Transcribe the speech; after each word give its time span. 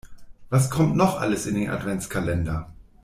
Was 0.49 0.71
kommt 0.71 0.95
noch 0.95 1.19
alles 1.19 1.45
in 1.45 1.53
den 1.53 1.69
Adventskalender? 1.69 2.73